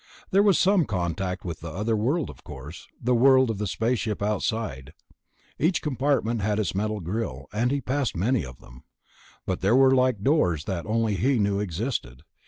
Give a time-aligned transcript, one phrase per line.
[0.31, 4.19] There was some contact with the other world, of course, the world of the spaceship
[4.19, 4.93] outside...
[5.59, 8.81] each compartment had its metal grill, and he passed many of them.
[9.45, 12.23] But there were like doors that only he knew existed.